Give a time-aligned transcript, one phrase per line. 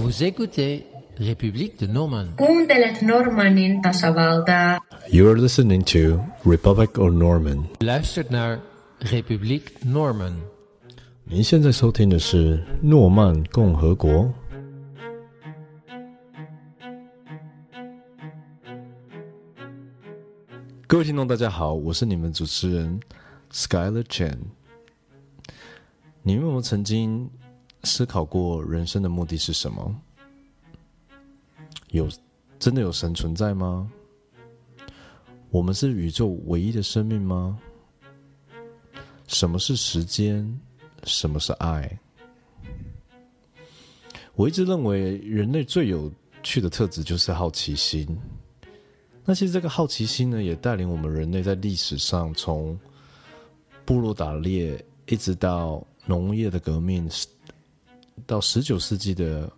[0.00, 0.86] Vous écoutez
[1.18, 2.34] République de Normand.
[2.36, 4.80] Kuuntelet Normannin tasavaltaa.
[5.10, 7.66] You're listening to Republic of Norman.
[7.80, 8.60] Luistert naar
[9.00, 10.32] République Norman.
[11.24, 14.32] 您现在收听的是诺曼共和国。
[20.86, 23.00] 各位听众，大家好，我是你们主持人
[23.52, 24.38] Skyler Chen。
[26.22, 27.28] 你们有没有曾经
[27.83, 29.95] 思考过人生的目的是什么？
[31.89, 32.09] 有
[32.59, 33.91] 真的有神存在吗？
[35.49, 37.59] 我们是宇宙唯一的生命吗？
[39.27, 40.59] 什么是时间？
[41.03, 41.99] 什么是爱？
[44.35, 46.11] 我一直认为人类最有
[46.43, 48.07] 趣的特质就是好奇心。
[49.25, 52.79] 那其实这个好奇心呢，也带领我们人类在历史上从
[53.83, 57.09] 部落打猎，一直到农业的革命，
[58.25, 59.51] 到十九世纪的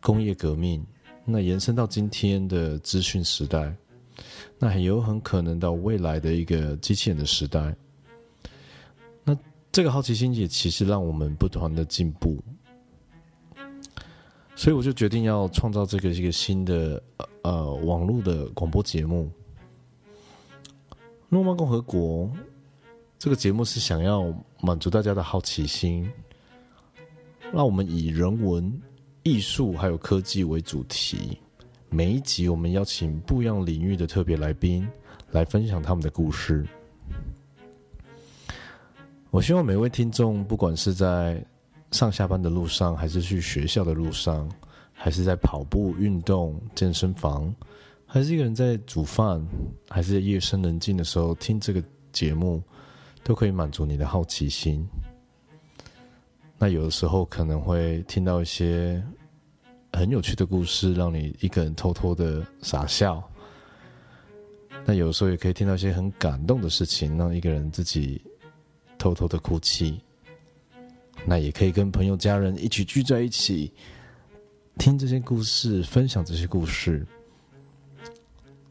[0.00, 0.84] 工业革命，
[1.24, 3.74] 那延伸到今天的资讯时代，
[4.58, 7.74] 那很有很可能到未来的一个机器人的时代。
[9.24, 9.36] 那
[9.72, 12.36] 这个好奇心也其实让我们不断的进步，
[14.54, 17.02] 所以我就决定要创造这个一个新的。
[17.42, 19.30] 呃，网络的广播节目
[21.30, 22.26] 《诺曼共和国》
[23.18, 26.06] 这个节目是想要满足大家的好奇心，
[27.52, 28.72] 让我们以人文、
[29.24, 31.38] 艺术还有科技为主题。
[31.88, 34.86] 每一集我们邀请不一样领域的特别来宾
[35.30, 36.64] 来分享他们的故事。
[39.30, 41.44] 我希望每位听众，不管是在
[41.90, 44.48] 上下班的路上，还是去学校的路上。
[45.02, 47.54] 还是在跑步、运动、健身房，
[48.04, 49.42] 还是一个人在煮饭，
[49.88, 52.62] 还是夜深人静的时候听这个节目，
[53.24, 54.86] 都可以满足你的好奇心。
[56.62, 59.02] 那有的时候可能会听到一些
[59.94, 63.22] 很有趣的故事，让你一个人偷偷的傻笑。
[64.84, 68.20] 那有时候也可以听到一些很感动的事情，让一个人自己
[68.98, 69.98] 偷偷的哭泣。
[71.24, 73.72] 那也可以跟朋友、家人一起聚在一起。
[74.78, 77.06] 听这些故事，分享这些故事。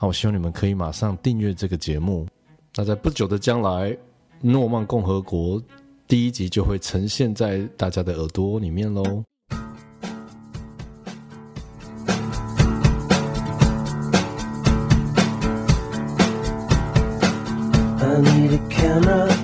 [0.00, 2.26] 那我希望你们可以马上订阅这个节目。
[2.74, 3.90] 那在不久的将来，
[4.40, 5.60] 《诺曼共和国》
[6.08, 9.24] 第一集就会呈现在大家的耳朵里面喽。
[17.98, 19.35] I need a camera